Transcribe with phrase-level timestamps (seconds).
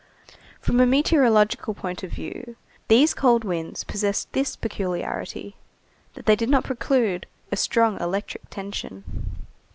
[0.59, 2.55] From a meteorological point of view,
[2.87, 5.55] these cold winds possessed this peculiarity,
[6.15, 9.35] that they did not preclude a strong electric tension.